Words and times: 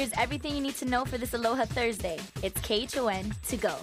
Here's 0.00 0.12
everything 0.16 0.56
you 0.56 0.62
need 0.62 0.76
to 0.76 0.86
know 0.86 1.04
for 1.04 1.18
this 1.18 1.34
Aloha 1.34 1.66
Thursday. 1.66 2.18
It's 2.42 2.58
KHON 2.62 3.34
to 3.48 3.56
go. 3.58 3.76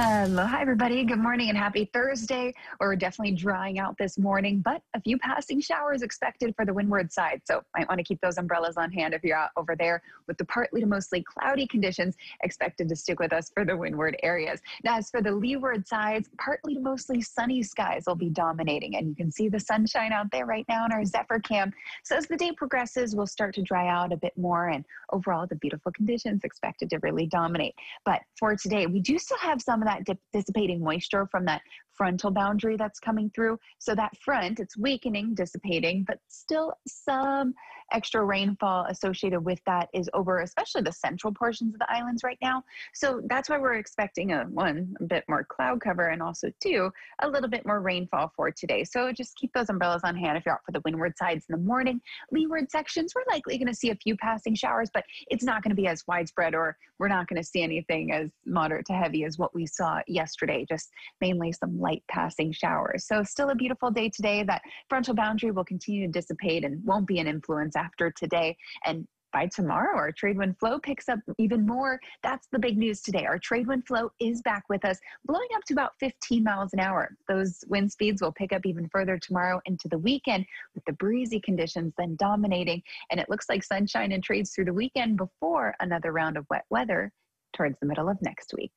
Um, 0.00 0.32
Aloha, 0.32 0.58
everybody. 0.58 1.04
Good 1.04 1.18
morning 1.18 1.50
and 1.50 1.58
happy 1.58 1.90
Thursday. 1.92 2.54
We're 2.80 2.96
definitely 2.96 3.34
drying 3.34 3.78
out 3.78 3.98
this 3.98 4.16
morning, 4.16 4.62
but 4.64 4.80
a 4.94 5.00
few 5.02 5.18
passing 5.18 5.60
showers 5.60 6.00
expected 6.00 6.54
for 6.56 6.64
the 6.64 6.72
windward 6.72 7.12
side. 7.12 7.42
So 7.44 7.60
might 7.76 7.86
want 7.86 7.98
to 7.98 8.04
keep 8.04 8.18
those 8.22 8.38
umbrellas 8.38 8.78
on 8.78 8.90
hand 8.90 9.12
if 9.12 9.22
you're 9.22 9.36
out 9.36 9.50
over 9.58 9.76
there 9.76 10.02
with 10.26 10.38
the 10.38 10.46
partly 10.46 10.80
to 10.80 10.86
mostly 10.86 11.22
cloudy 11.22 11.66
conditions 11.66 12.16
expected 12.42 12.88
to 12.88 12.96
stick 12.96 13.20
with 13.20 13.34
us 13.34 13.50
for 13.52 13.66
the 13.66 13.76
windward 13.76 14.16
areas. 14.22 14.62
Now, 14.84 14.96
as 14.96 15.10
for 15.10 15.20
the 15.20 15.32
leeward 15.32 15.86
sides, 15.86 16.30
partly 16.38 16.72
to 16.76 16.80
mostly 16.80 17.20
sunny 17.20 17.62
skies 17.62 18.04
will 18.06 18.14
be 18.14 18.30
dominating. 18.30 18.96
And 18.96 19.06
you 19.06 19.14
can 19.14 19.30
see 19.30 19.50
the 19.50 19.60
sunshine 19.60 20.14
out 20.14 20.30
there 20.32 20.46
right 20.46 20.64
now 20.66 20.86
in 20.86 20.92
our 20.92 21.04
Zephyr 21.04 21.40
cam. 21.40 21.74
So 22.04 22.16
as 22.16 22.26
the 22.26 22.38
day 22.38 22.52
progresses, 22.52 23.14
we'll 23.14 23.26
start 23.26 23.54
to 23.56 23.62
dry 23.62 23.88
out 23.88 24.14
a 24.14 24.16
bit 24.16 24.32
more. 24.38 24.68
And 24.68 24.82
overall, 25.12 25.46
the 25.46 25.56
beautiful 25.56 25.92
conditions 25.92 26.40
expected 26.42 26.88
to 26.88 26.98
really 27.02 27.26
dominate. 27.26 27.74
But 28.06 28.22
for 28.38 28.56
today, 28.56 28.86
we 28.86 29.00
do 29.00 29.18
still 29.18 29.36
have 29.36 29.60
some 29.60 29.82
of 29.82 29.89
that 29.90 30.18
dissipating 30.32 30.82
moisture 30.82 31.26
from 31.30 31.44
that 31.46 31.62
frontal 32.00 32.30
boundary 32.30 32.78
that's 32.78 32.98
coming 32.98 33.30
through. 33.34 33.58
So 33.78 33.94
that 33.94 34.16
front, 34.24 34.58
it's 34.58 34.74
weakening, 34.74 35.34
dissipating, 35.34 36.02
but 36.08 36.18
still 36.28 36.72
some 36.88 37.52
extra 37.92 38.24
rainfall 38.24 38.86
associated 38.88 39.40
with 39.40 39.58
that 39.66 39.90
is 39.92 40.08
over, 40.14 40.40
especially 40.40 40.80
the 40.80 40.92
central 40.92 41.34
portions 41.34 41.74
of 41.74 41.80
the 41.80 41.92
islands 41.92 42.22
right 42.24 42.38
now. 42.40 42.62
So 42.94 43.20
that's 43.26 43.50
why 43.50 43.58
we're 43.58 43.74
expecting 43.74 44.32
a 44.32 44.44
one, 44.44 44.94
a 45.00 45.04
bit 45.04 45.24
more 45.28 45.44
cloud 45.44 45.82
cover, 45.82 46.08
and 46.08 46.22
also 46.22 46.50
two, 46.62 46.90
a 47.18 47.28
little 47.28 47.50
bit 47.50 47.66
more 47.66 47.82
rainfall 47.82 48.32
for 48.34 48.50
today. 48.50 48.82
So 48.84 49.12
just 49.12 49.36
keep 49.36 49.52
those 49.52 49.68
umbrellas 49.68 50.00
on 50.02 50.16
hand 50.16 50.38
if 50.38 50.46
you're 50.46 50.54
out 50.54 50.64
for 50.64 50.72
the 50.72 50.80
windward 50.86 51.18
sides 51.18 51.44
in 51.50 51.56
the 51.56 51.62
morning. 51.62 52.00
Leeward 52.32 52.70
sections, 52.70 53.12
we're 53.14 53.30
likely 53.30 53.58
going 53.58 53.68
to 53.68 53.74
see 53.74 53.90
a 53.90 53.96
few 53.96 54.16
passing 54.16 54.54
showers, 54.54 54.88
but 54.94 55.04
it's 55.26 55.44
not 55.44 55.62
going 55.62 55.74
to 55.74 55.80
be 55.82 55.88
as 55.88 56.06
widespread, 56.06 56.54
or 56.54 56.78
we're 56.98 57.08
not 57.08 57.26
going 57.26 57.42
to 57.42 57.46
see 57.46 57.62
anything 57.62 58.12
as 58.12 58.30
moderate 58.46 58.86
to 58.86 58.92
heavy 58.92 59.24
as 59.24 59.36
what 59.36 59.54
we 59.54 59.66
saw 59.66 60.00
yesterday. 60.06 60.64
Just 60.68 60.90
mainly 61.20 61.52
some 61.52 61.78
light 61.80 61.89
light 61.90 62.02
passing 62.08 62.52
showers. 62.52 63.06
So 63.06 63.22
still 63.22 63.50
a 63.50 63.54
beautiful 63.54 63.90
day 63.90 64.10
today. 64.10 64.44
That 64.44 64.62
frontal 64.88 65.14
boundary 65.14 65.50
will 65.50 65.64
continue 65.64 66.06
to 66.06 66.12
dissipate 66.12 66.64
and 66.64 66.84
won't 66.84 67.06
be 67.06 67.18
an 67.18 67.26
influence 67.26 67.74
after 67.76 68.12
today. 68.12 68.56
And 68.84 69.06
by 69.32 69.46
tomorrow, 69.46 69.96
our 69.96 70.10
trade 70.10 70.36
wind 70.36 70.58
flow 70.58 70.80
picks 70.80 71.08
up 71.08 71.20
even 71.38 71.64
more. 71.64 72.00
That's 72.22 72.48
the 72.50 72.58
big 72.58 72.76
news 72.76 73.00
today. 73.00 73.26
Our 73.26 73.38
trade 73.38 73.68
wind 73.68 73.86
flow 73.86 74.10
is 74.20 74.42
back 74.42 74.64
with 74.68 74.84
us, 74.84 74.98
blowing 75.24 75.46
up 75.54 75.62
to 75.66 75.74
about 75.74 75.92
15 76.00 76.42
miles 76.42 76.72
an 76.72 76.80
hour. 76.80 77.10
Those 77.28 77.62
wind 77.68 77.92
speeds 77.92 78.20
will 78.20 78.32
pick 78.32 78.52
up 78.52 78.66
even 78.66 78.88
further 78.88 79.18
tomorrow 79.18 79.60
into 79.66 79.88
the 79.88 79.98
weekend 79.98 80.46
with 80.74 80.84
the 80.84 80.94
breezy 80.94 81.40
conditions 81.40 81.92
then 81.96 82.16
dominating. 82.16 82.82
And 83.10 83.20
it 83.20 83.30
looks 83.30 83.48
like 83.48 83.62
sunshine 83.62 84.10
and 84.12 84.22
trades 84.22 84.50
through 84.52 84.64
the 84.66 84.74
weekend 84.74 85.16
before 85.16 85.74
another 85.80 86.10
round 86.12 86.36
of 86.36 86.46
wet 86.50 86.64
weather 86.70 87.12
towards 87.52 87.78
the 87.80 87.86
middle 87.86 88.08
of 88.08 88.20
next 88.22 88.52
week. 88.56 88.72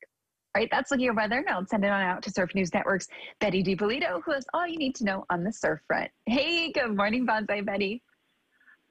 Right, 0.56 0.68
that's 0.70 0.92
looking 0.92 1.08
at 1.08 1.16
weather. 1.16 1.42
Now 1.44 1.58
let's 1.58 1.72
send 1.72 1.84
it 1.84 1.88
on 1.88 2.00
out 2.00 2.22
to 2.22 2.30
Surf 2.30 2.54
News 2.54 2.72
Network's 2.72 3.08
Betty 3.40 3.64
DiPolito, 3.64 4.22
who 4.24 4.30
has 4.30 4.46
all 4.54 4.68
you 4.68 4.78
need 4.78 4.94
to 4.94 5.04
know 5.04 5.24
on 5.28 5.42
the 5.42 5.52
surf 5.52 5.80
front. 5.88 6.08
Hey, 6.26 6.70
good 6.70 6.96
morning, 6.96 7.26
Bonsai 7.26 7.66
Betty. 7.66 8.00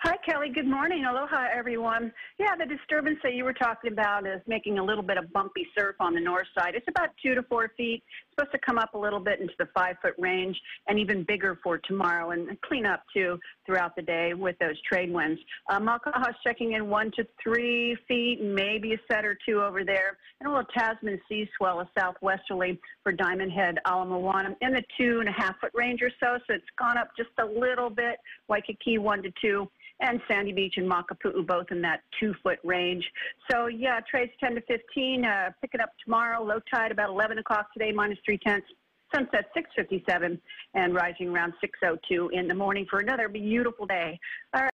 Hi, 0.06 0.18
Kelly. 0.18 0.50
Good 0.50 0.68
morning. 0.68 1.06
Aloha, 1.06 1.48
everyone. 1.56 2.12
Yeah, 2.38 2.58
the 2.60 2.66
disturbance 2.66 3.20
that 3.24 3.36
you 3.36 3.46
were 3.46 3.54
talking 3.54 3.90
about 3.90 4.28
is 4.28 4.42
making 4.48 4.78
a 4.78 4.84
little 4.84 5.02
bit 5.02 5.16
of 5.16 5.32
bumpy 5.32 5.66
surf 5.78 5.96
on 6.02 6.14
the 6.14 6.20
north 6.20 6.48
side. 6.58 6.76
It's 6.76 6.90
about 6.90 7.12
two 7.24 7.36
to 7.36 7.44
four 7.44 7.72
feet. 7.78 8.04
It's 8.04 8.36
supposed 8.36 8.52
to 8.52 8.60
come 8.66 8.78
up 8.78 8.96
a 8.96 8.98
little 8.98 9.22
bit 9.22 9.40
into 9.40 9.54
the 9.58 9.70
five 9.74 9.96
foot 10.02 10.16
range 10.18 10.60
and 10.90 11.00
even 11.00 11.24
bigger 11.24 11.58
for 11.64 11.78
tomorrow 11.78 12.32
and 12.32 12.60
clean 12.64 12.86
up 12.86 13.04
too 13.14 13.40
throughout 13.66 13.96
the 13.96 14.02
day 14.02 14.34
with 14.34 14.58
those 14.60 14.76
trade 14.82 15.10
winds. 15.10 15.40
Uh, 15.70 15.80
Makaha's 15.80 16.36
checking 16.46 16.74
in 16.74 16.90
one 16.90 17.10
to 17.16 17.26
three 17.42 17.96
feet, 18.06 18.44
maybe 18.44 18.92
a 18.92 18.98
set 19.10 19.24
or 19.24 19.38
two 19.48 19.62
over 19.62 19.86
there. 19.86 20.18
And 20.42 20.50
a 20.50 20.52
little 20.52 20.70
Tasman 20.78 21.22
sea 21.30 21.48
swell, 21.56 21.80
a 21.80 21.90
southwesterly 21.98 22.78
for 23.04 23.14
Diamond 23.14 23.54
Head, 23.54 23.78
Ala 23.88 24.06
Moana, 24.06 24.54
in 24.60 24.74
the 24.74 24.84
two 24.98 25.22
and 25.22 25.30
a 25.30 25.32
half 25.32 25.58
foot 25.62 25.72
range 25.74 26.02
or 26.02 26.12
so. 26.20 26.40
So 26.46 26.56
it's 26.56 26.66
gone 26.78 26.98
up 26.98 27.12
just 27.16 27.30
a 27.40 27.46
little 27.46 27.90
bit. 27.90 28.18
Waikiki 28.50 28.98
one 28.98 29.24
to 29.24 29.32
two 29.42 29.70
and 30.00 30.20
Sandy 30.28 30.52
Beach 30.52 30.76
and 30.78 30.90
Makapu'u 30.90 31.46
both 31.46 31.68
in 31.72 31.82
that 31.82 32.02
two 32.20 32.34
foot 32.44 32.60
range. 32.64 33.04
So 33.50 33.68
yeah, 33.68 34.00
trades 34.10 34.32
10 34.40 34.56
to 34.56 34.62
15, 34.62 35.26
uh, 35.26 35.52
pick 35.62 35.72
it 35.74 35.82
up 35.82 35.92
tomorrow. 36.04 36.44
Low 36.44 36.60
tide 36.74 36.92
about 36.92 37.10
11 37.10 37.38
o'clock 37.38 37.72
today, 37.74 37.92
minus 37.92 38.18
three 38.26 38.38
tenths. 38.38 38.68
Sunset 39.14 39.46
657 39.54 40.42
and 40.74 40.96
rising 40.96 41.30
around 41.30 41.54
602 41.62 42.30
in 42.34 42.48
the 42.48 42.54
morning 42.54 42.88
for 42.90 43.00
another 43.00 43.30
beautiful 43.30 43.86
day. 43.86 44.20
All 44.56 44.64
right. 44.64 44.70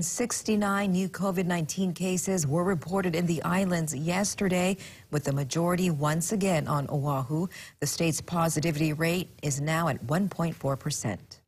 69 0.00 0.90
new 0.90 1.08
COVID 1.08 1.46
19 1.46 1.92
cases 1.94 2.46
were 2.46 2.64
reported 2.64 3.14
in 3.14 3.26
the 3.26 3.42
islands 3.42 3.94
yesterday, 3.94 4.76
with 5.10 5.24
the 5.24 5.32
majority 5.32 5.90
once 5.90 6.32
again 6.32 6.66
on 6.66 6.88
Oahu. 6.90 7.46
The 7.80 7.86
state's 7.86 8.20
positivity 8.20 8.92
rate 8.92 9.30
is 9.42 9.60
now 9.60 9.88
at 9.88 10.04
1.4 10.04 10.78
percent. 10.78 11.41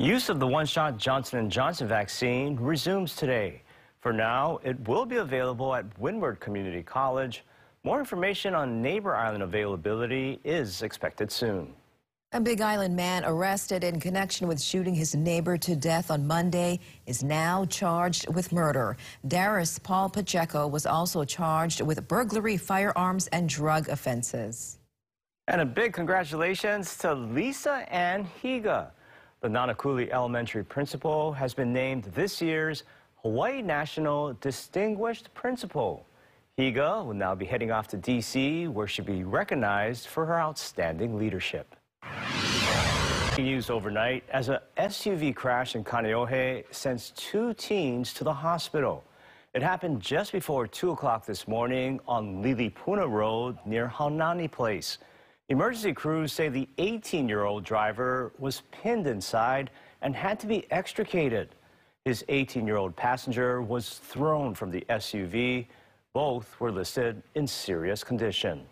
Use 0.00 0.28
of 0.28 0.40
the 0.40 0.46
one-shot 0.46 0.98
Johnson 0.98 1.48
& 1.48 1.50
Johnson 1.50 1.86
vaccine 1.86 2.56
resumes 2.56 3.14
today. 3.14 3.62
For 4.00 4.12
now, 4.12 4.58
it 4.64 4.88
will 4.88 5.06
be 5.06 5.18
available 5.18 5.72
at 5.72 5.86
Windward 6.00 6.40
Community 6.40 6.82
College. 6.82 7.44
More 7.84 8.00
information 8.00 8.54
on 8.54 8.82
Neighbor 8.82 9.14
Island 9.14 9.44
availability 9.44 10.40
is 10.42 10.82
expected 10.82 11.30
soon. 11.30 11.72
A 12.32 12.40
Big 12.40 12.60
Island 12.60 12.96
man 12.96 13.24
arrested 13.24 13.84
in 13.84 14.00
connection 14.00 14.48
with 14.48 14.60
shooting 14.60 14.96
his 14.96 15.14
neighbor 15.14 15.56
to 15.58 15.76
death 15.76 16.10
on 16.10 16.26
Monday 16.26 16.80
is 17.06 17.22
now 17.22 17.64
charged 17.66 18.28
with 18.34 18.50
murder. 18.50 18.96
Darius 19.28 19.78
Paul 19.78 20.08
Pacheco 20.08 20.66
was 20.66 20.86
also 20.86 21.22
charged 21.24 21.80
with 21.82 22.08
burglary, 22.08 22.56
firearms, 22.56 23.28
and 23.28 23.48
drug 23.48 23.88
offenses. 23.88 24.80
And 25.46 25.60
a 25.60 25.64
big 25.64 25.92
congratulations 25.92 26.98
to 26.98 27.14
Lisa 27.14 27.86
Ann 27.94 28.26
Higa. 28.42 28.90
The 29.44 29.50
Nanakuli 29.50 30.08
Elementary 30.08 30.64
principal 30.64 31.30
has 31.34 31.52
been 31.52 31.70
named 31.70 32.04
this 32.14 32.40
year's 32.40 32.84
Hawaii 33.20 33.60
National 33.60 34.32
Distinguished 34.40 35.34
Principal. 35.34 36.06
Higa 36.56 37.04
will 37.04 37.12
now 37.12 37.34
be 37.34 37.44
heading 37.44 37.70
off 37.70 37.86
to 37.88 37.98
D.C., 37.98 38.68
where 38.68 38.86
she'll 38.86 39.04
be 39.04 39.22
recognized 39.22 40.06
for 40.06 40.24
her 40.24 40.40
outstanding 40.40 41.18
leadership. 41.18 41.76
News 43.36 43.68
overnight 43.68 44.24
as 44.30 44.48
a 44.48 44.62
SUV 44.78 45.34
crash 45.34 45.74
in 45.74 45.84
Kaneohe 45.84 46.64
sends 46.70 47.10
two 47.10 47.52
teens 47.52 48.14
to 48.14 48.24
the 48.24 48.32
hospital. 48.32 49.04
It 49.52 49.62
happened 49.62 50.00
just 50.00 50.32
before 50.32 50.66
2 50.66 50.92
o'clock 50.92 51.26
this 51.26 51.46
morning 51.46 52.00
on 52.08 52.42
Lilipuna 52.42 53.06
Road 53.10 53.58
near 53.66 53.88
Haunani 53.94 54.50
Place. 54.50 54.96
Emergency 55.50 55.92
crews 55.92 56.32
say 56.32 56.48
the 56.48 56.66
18-year-old 56.78 57.64
driver 57.64 58.32
was 58.38 58.62
pinned 58.72 59.06
inside 59.06 59.70
and 60.00 60.16
had 60.16 60.40
to 60.40 60.46
be 60.46 60.66
extricated. 60.70 61.54
His 62.06 62.24
18-year-old 62.30 62.96
passenger 62.96 63.60
was 63.60 63.98
thrown 63.98 64.54
from 64.54 64.70
the 64.70 64.86
SUV. 64.88 65.66
Both 66.14 66.58
were 66.60 66.72
listed 66.72 67.22
in 67.34 67.46
serious 67.46 68.02
condition. 68.02 68.64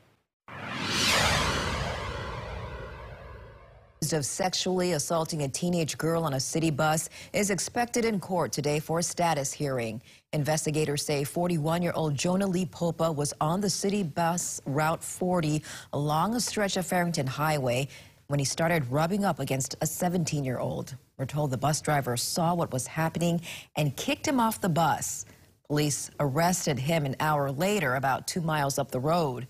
Of 4.12 4.26
sexually 4.26 4.92
assaulting 4.92 5.42
a 5.42 5.48
teenage 5.48 5.96
girl 5.96 6.24
on 6.24 6.34
a 6.34 6.40
city 6.40 6.70
bus 6.70 7.08
is 7.32 7.50
expected 7.50 8.04
in 8.04 8.18
court 8.18 8.50
today 8.50 8.80
for 8.80 8.98
a 8.98 9.02
status 9.02 9.52
hearing. 9.52 10.02
Investigators 10.32 11.04
say 11.04 11.22
41-year-old 11.22 12.16
Jonah 12.16 12.48
Lee 12.48 12.66
Popa 12.66 13.12
was 13.12 13.32
on 13.40 13.60
the 13.60 13.70
city 13.70 14.02
bus 14.02 14.60
Route 14.66 15.04
40 15.04 15.62
along 15.92 16.34
a 16.34 16.40
stretch 16.40 16.76
of 16.76 16.84
Farrington 16.84 17.28
Highway 17.28 17.86
when 18.26 18.40
he 18.40 18.44
started 18.44 18.90
rubbing 18.90 19.25
up 19.25 19.38
against 19.38 19.75
a 19.75 19.87
17-year-old. 19.87 20.96
We're 21.16 21.26
told 21.26 21.52
the 21.52 21.58
bus 21.58 21.81
driver 21.81 22.16
saw 22.16 22.54
what 22.54 22.72
was 22.72 22.88
happening 22.88 23.40
and 23.76 23.96
kicked 23.96 24.26
him 24.26 24.40
off 24.40 24.60
the 24.60 24.69
bus. 24.69 25.26
Police 25.69 26.10
arrested 26.19 26.81
him 26.81 27.06
an 27.06 27.14
hour 27.20 27.52
later 27.52 27.94
about 27.94 28.26
two 28.26 28.40
miles 28.40 28.81
up 28.81 28.90
the 28.90 29.00
road. 29.00 29.46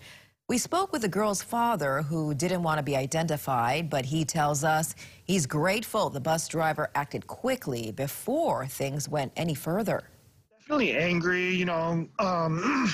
We 0.53 0.59
spoke 0.59 0.91
with 0.91 1.01
the 1.01 1.07
girl's 1.07 1.41
father 1.41 2.03
who 2.03 2.35
didn't 2.35 2.61
want 2.61 2.77
to 2.77 2.83
be 2.83 2.95
identified, 2.95 3.89
but 3.89 4.05
he 4.05 4.23
tells 4.23 4.63
us 4.63 4.93
he's 5.23 5.47
grateful 5.47 6.11
the 6.11 6.19
bus 6.19 6.47
driver 6.47 6.91
acted 6.93 7.25
quickly 7.25 7.91
before 7.91 8.67
things 8.67 9.09
went 9.09 9.31
any 9.35 9.55
further. 9.55 10.03
Definitely 10.59 10.95
angry, 10.95 11.55
you 11.55 11.65
know. 11.65 12.07
Um, 12.19 12.87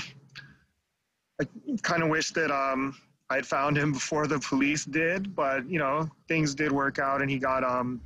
I 1.41 1.45
kind 1.81 2.01
of 2.01 2.07
wish 2.07 2.29
that 2.29 2.49
um, 2.49 2.95
I'd 3.29 3.45
found 3.45 3.77
him 3.77 3.91
before 3.91 4.25
the 4.25 4.39
police 4.39 4.85
did, 4.85 5.35
but, 5.35 5.69
you 5.69 5.79
know, 5.79 6.09
things 6.29 6.55
did 6.55 6.71
work 6.71 6.97
out 6.97 7.21
and 7.21 7.29
he 7.29 7.39
got 7.39 7.65
um, 7.65 7.99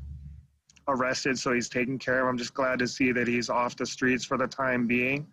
arrested, 0.88 1.38
so 1.38 1.54
he's 1.54 1.70
taken 1.70 2.00
care 2.00 2.22
of. 2.22 2.28
I'm 2.28 2.40
just 2.40 2.56
glad 2.56 2.80
to 2.80 2.88
see 2.88 3.12
that 3.12 3.28
he's 3.28 3.52
off 3.52 3.76
the 3.76 3.86
streets 3.86 4.26
for 4.26 4.36
the 4.36 4.48
time 4.48 4.88
being. 4.88 5.28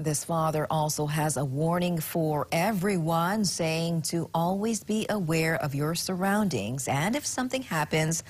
This 0.00 0.22
father 0.22 0.64
also 0.70 1.06
has 1.06 1.36
a 1.36 1.44
warning 1.44 1.98
for 1.98 2.46
everyone, 2.52 3.44
saying 3.44 4.02
to 4.02 4.30
always 4.32 4.84
be 4.84 5.06
aware 5.10 5.56
of 5.56 5.74
your 5.74 5.96
surroundings. 5.96 6.86
And 6.86 7.16
if 7.16 7.26
something 7.26 7.62
happens, 7.62 8.22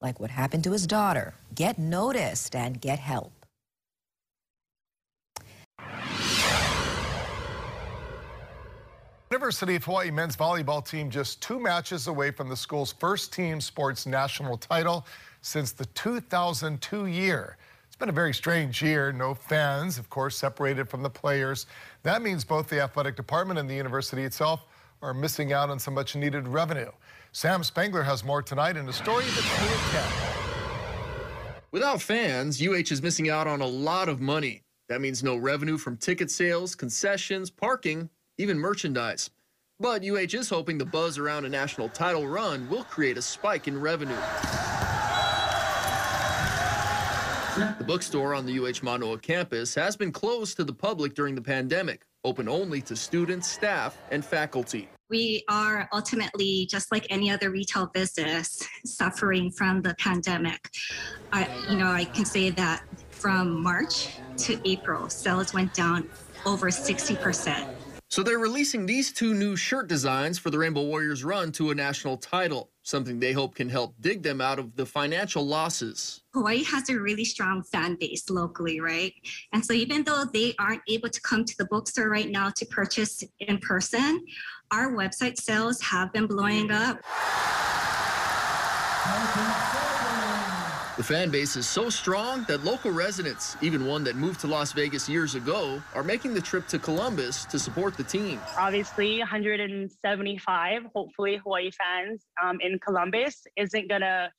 like 0.00 0.18
what 0.18 0.30
happened 0.30 0.64
to 0.64 0.72
his 0.72 0.84
daughter, 0.84 1.34
get 1.54 1.78
noticed 1.78 2.56
and 2.56 2.80
get 2.80 2.98
help. 2.98 3.32
University 9.30 9.76
of 9.76 9.84
Hawaii 9.84 10.10
men's 10.10 10.36
volleyball 10.36 10.84
team 10.84 11.08
just 11.08 11.40
two 11.40 11.60
matches 11.60 12.08
away 12.08 12.32
from 12.32 12.48
the 12.48 12.56
school's 12.56 12.92
first 12.92 13.32
team 13.32 13.60
sports 13.60 14.06
national 14.06 14.56
title 14.56 15.06
since 15.40 15.70
the 15.70 15.86
2002 15.86 17.06
year. 17.06 17.56
Been 18.02 18.08
a 18.08 18.12
very 18.12 18.34
strange 18.34 18.82
year. 18.82 19.12
No 19.12 19.32
fans, 19.32 19.96
of 19.96 20.10
course, 20.10 20.36
separated 20.36 20.88
from 20.88 21.04
the 21.04 21.08
players. 21.08 21.66
That 22.02 22.20
means 22.20 22.44
both 22.44 22.68
the 22.68 22.80
athletic 22.80 23.14
department 23.14 23.60
and 23.60 23.70
the 23.70 23.76
university 23.76 24.24
itself 24.24 24.66
are 25.02 25.14
missing 25.14 25.52
out 25.52 25.70
on 25.70 25.78
some 25.78 25.94
much 25.94 26.16
needed 26.16 26.48
revenue. 26.48 26.90
Sam 27.30 27.62
Spangler 27.62 28.02
has 28.02 28.24
more 28.24 28.42
tonight 28.42 28.76
in 28.76 28.88
a 28.88 28.92
story 28.92 29.24
that 29.24 29.44
that's 29.44 30.02
new 30.02 31.70
Without 31.70 32.02
fans, 32.02 32.60
UH 32.60 32.90
is 32.90 33.00
missing 33.00 33.30
out 33.30 33.46
on 33.46 33.60
a 33.60 33.66
lot 33.68 34.08
of 34.08 34.20
money. 34.20 34.64
That 34.88 35.00
means 35.00 35.22
no 35.22 35.36
revenue 35.36 35.78
from 35.78 35.96
ticket 35.96 36.28
sales, 36.28 36.74
concessions, 36.74 37.50
parking, 37.50 38.10
even 38.36 38.58
merchandise. 38.58 39.30
But 39.78 40.02
UH 40.04 40.34
is 40.36 40.48
hoping 40.48 40.76
the 40.76 40.84
buzz 40.84 41.18
around 41.18 41.44
a 41.44 41.48
national 41.48 41.88
title 41.90 42.26
run 42.26 42.68
will 42.68 42.82
create 42.82 43.16
a 43.16 43.22
spike 43.22 43.68
in 43.68 43.80
revenue. 43.80 44.18
The 47.78 47.84
bookstore 47.84 48.34
on 48.34 48.46
the 48.46 48.58
UH 48.58 48.82
Manoa 48.82 49.18
campus 49.18 49.74
has 49.74 49.94
been 49.94 50.10
closed 50.10 50.56
to 50.56 50.64
the 50.64 50.72
public 50.72 51.14
during 51.14 51.34
the 51.34 51.42
pandemic, 51.42 52.06
open 52.24 52.48
only 52.48 52.80
to 52.82 52.96
students, 52.96 53.50
staff, 53.50 53.98
and 54.10 54.24
faculty. 54.24 54.88
We 55.10 55.44
are 55.50 55.86
ultimately, 55.92 56.66
just 56.70 56.90
like 56.90 57.06
any 57.10 57.30
other 57.30 57.50
retail 57.50 57.86
business, 57.88 58.66
suffering 58.86 59.50
from 59.50 59.82
the 59.82 59.94
pandemic. 59.98 60.70
I, 61.30 61.46
you 61.68 61.76
know, 61.76 61.88
I 61.88 62.04
can 62.06 62.24
say 62.24 62.48
that 62.50 62.84
from 63.10 63.62
March 63.62 64.08
to 64.38 64.58
April, 64.64 65.10
sales 65.10 65.52
went 65.52 65.74
down 65.74 66.08
over 66.46 66.70
60 66.70 67.16
percent. 67.16 67.68
So 68.12 68.22
they're 68.22 68.38
releasing 68.38 68.84
these 68.84 69.10
two 69.10 69.32
new 69.32 69.56
shirt 69.56 69.88
designs 69.88 70.38
for 70.38 70.50
the 70.50 70.58
Rainbow 70.58 70.82
Warriors 70.82 71.24
run 71.24 71.50
to 71.52 71.70
a 71.70 71.74
national 71.74 72.18
title, 72.18 72.70
something 72.82 73.18
they 73.18 73.32
hope 73.32 73.54
can 73.54 73.70
help 73.70 73.94
dig 74.02 74.22
them 74.22 74.38
out 74.38 74.58
of 74.58 74.76
the 74.76 74.84
financial 74.84 75.46
losses. 75.46 76.20
Hawaii 76.34 76.62
has 76.64 76.90
a 76.90 77.00
really 77.00 77.24
strong 77.24 77.62
fan 77.62 77.96
base 77.98 78.28
locally, 78.28 78.80
right? 78.80 79.14
And 79.54 79.64
so 79.64 79.72
even 79.72 80.04
though 80.04 80.26
they 80.30 80.54
aren't 80.58 80.82
able 80.90 81.08
to 81.08 81.20
come 81.22 81.46
to 81.46 81.54
the 81.56 81.64
bookstore 81.64 82.10
right 82.10 82.28
now 82.28 82.50
to 82.50 82.66
purchase 82.66 83.24
in 83.40 83.56
person, 83.60 84.22
our 84.70 84.92
website 84.92 85.38
sales 85.38 85.80
have 85.80 86.12
been 86.12 86.26
blowing 86.26 86.70
up. 86.70 86.98
The 90.98 91.02
fan 91.02 91.30
base 91.30 91.56
is 91.56 91.66
so 91.66 91.88
strong 91.88 92.44
that 92.48 92.64
local 92.64 92.90
residents, 92.90 93.56
even 93.62 93.86
one 93.86 94.04
that 94.04 94.14
moved 94.14 94.40
to 94.40 94.46
Las 94.46 94.72
Vegas 94.72 95.08
years 95.08 95.34
ago, 95.34 95.82
are 95.94 96.02
making 96.02 96.34
the 96.34 96.40
trip 96.42 96.66
to 96.66 96.78
Columbus 96.78 97.46
to 97.46 97.58
support 97.58 97.96
the 97.96 98.04
team. 98.04 98.38
Obviously, 98.58 99.18
175, 99.20 100.82
hopefully, 100.94 101.40
Hawaii 101.42 101.70
fans 101.70 102.26
um, 102.44 102.58
in 102.60 102.78
Columbus 102.78 103.46
isn't 103.56 103.88
going 103.88 104.02
to 104.02 104.30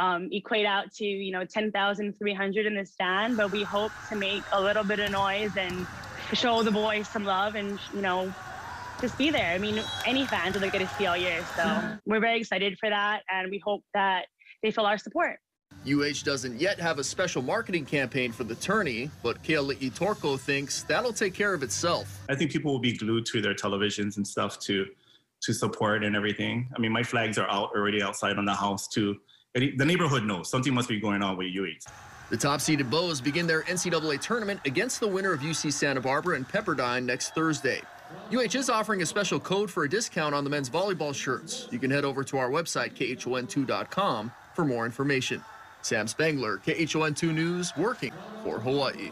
um, 0.00 0.28
equate 0.32 0.66
out 0.66 0.92
to, 0.94 1.04
you 1.04 1.30
know, 1.30 1.44
10,300 1.44 2.66
in 2.66 2.74
the 2.74 2.84
stand, 2.84 3.36
but 3.36 3.52
we 3.52 3.62
hope 3.62 3.92
to 4.08 4.16
make 4.16 4.42
a 4.50 4.60
little 4.60 4.82
bit 4.82 4.98
of 4.98 5.12
noise 5.12 5.56
and 5.56 5.86
show 6.32 6.64
the 6.64 6.72
boys 6.72 7.06
some 7.06 7.24
love 7.24 7.54
and, 7.54 7.78
you 7.94 8.02
know, 8.02 8.34
just 9.00 9.16
be 9.18 9.30
there. 9.30 9.52
I 9.52 9.58
mean, 9.58 9.80
any 10.04 10.26
fans 10.26 10.56
are 10.56 10.60
going 10.60 10.84
to 10.84 10.94
see 10.94 11.06
all 11.06 11.16
year. 11.16 11.44
So 11.54 11.96
we're 12.06 12.18
very 12.18 12.40
excited 12.40 12.76
for 12.80 12.90
that, 12.90 13.22
and 13.30 13.52
we 13.52 13.62
hope 13.64 13.84
that 13.94 14.26
they 14.64 14.72
feel 14.72 14.84
our 14.84 14.98
support. 14.98 15.38
UH 15.86 16.24
doesn't 16.24 16.60
yet 16.60 16.78
have 16.78 16.98
a 16.98 17.04
special 17.04 17.42
marketing 17.42 17.84
campaign 17.84 18.30
for 18.32 18.44
the 18.44 18.54
tourney, 18.56 19.10
but 19.22 19.42
Keali'i 19.42 19.90
Torko 19.92 20.38
thinks 20.38 20.84
that'll 20.84 21.12
take 21.12 21.34
care 21.34 21.54
of 21.54 21.62
itself. 21.62 22.20
I 22.28 22.34
think 22.34 22.52
people 22.52 22.72
will 22.72 22.78
be 22.80 22.96
glued 22.96 23.26
to 23.26 23.40
their 23.40 23.54
televisions 23.54 24.16
and 24.16 24.26
stuff 24.26 24.58
to 24.60 24.86
to 25.42 25.52
support 25.52 26.04
and 26.04 26.14
everything. 26.14 26.68
I 26.76 26.78
mean, 26.78 26.92
my 26.92 27.02
flags 27.02 27.36
are 27.36 27.50
out 27.50 27.70
already 27.74 28.00
outside 28.00 28.38
on 28.38 28.44
the 28.44 28.54
house 28.54 28.86
too. 28.86 29.16
The 29.54 29.84
neighborhood 29.84 30.22
knows 30.24 30.48
something 30.48 30.72
must 30.72 30.88
be 30.88 31.00
going 31.00 31.20
on 31.20 31.36
with 31.36 31.48
UH. 31.48 31.90
The 32.30 32.36
top-seeded 32.36 32.88
Bows 32.88 33.20
begin 33.20 33.46
their 33.46 33.62
NCAA 33.62 34.20
tournament 34.20 34.60
against 34.64 35.00
the 35.00 35.08
winner 35.08 35.32
of 35.32 35.40
UC 35.40 35.72
Santa 35.72 36.00
Barbara 36.00 36.36
and 36.36 36.48
Pepperdine 36.48 37.04
next 37.04 37.34
Thursday. 37.34 37.82
UH 38.32 38.56
is 38.56 38.70
offering 38.70 39.02
a 39.02 39.06
special 39.06 39.40
code 39.40 39.70
for 39.70 39.84
a 39.84 39.88
discount 39.88 40.34
on 40.34 40.44
the 40.44 40.48
men's 40.48 40.70
volleyball 40.70 41.14
shirts. 41.14 41.68
You 41.70 41.78
can 41.78 41.90
head 41.90 42.04
over 42.04 42.22
to 42.24 42.38
our 42.38 42.48
website, 42.48 42.94
khon2.com, 42.94 44.32
for 44.54 44.64
more 44.64 44.86
information. 44.86 45.44
Sam 45.82 46.06
Spangler, 46.06 46.58
KHON2 46.58 47.34
News, 47.34 47.72
working 47.76 48.12
for 48.44 48.58
Hawaii. 48.60 49.10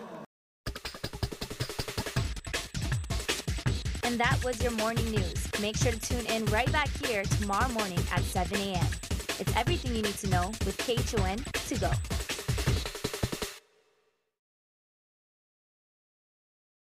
And 4.04 4.18
that 4.18 4.42
was 4.44 4.62
your 4.62 4.72
morning 4.72 5.08
news. 5.10 5.48
Make 5.60 5.76
sure 5.76 5.92
to 5.92 6.00
tune 6.00 6.26
in 6.26 6.44
right 6.46 6.70
back 6.72 6.88
here 7.04 7.22
tomorrow 7.22 7.68
morning 7.68 7.98
at 8.12 8.22
7 8.22 8.58
a.m. 8.60 8.86
It's 9.38 9.56
everything 9.56 9.94
you 9.94 10.02
need 10.02 10.16
to 10.16 10.28
know 10.28 10.48
with 10.64 10.76
KHON 10.78 11.38
to 11.68 11.78
go. 11.78 12.19